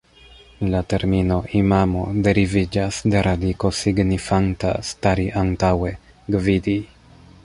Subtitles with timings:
[0.75, 5.93] La termino "imamo" deriviĝas de radiko signifanta "stari antaŭe,
[6.37, 6.75] gvidi".